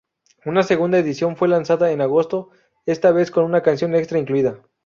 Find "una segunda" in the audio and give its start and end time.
0.45-0.97